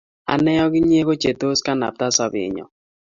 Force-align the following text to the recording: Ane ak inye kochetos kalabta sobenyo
Ane 0.31 0.53
ak 0.63 0.73
inye 0.79 1.01
kochetos 1.07 1.59
kalabta 1.65 2.07
sobenyo 2.17 2.65